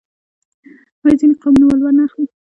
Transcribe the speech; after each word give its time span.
آیا 1.03 1.17
ځینې 1.19 1.35
قومونه 1.41 1.65
ولور 1.67 1.93
نه 1.97 2.03
اخلي؟ 2.07 2.25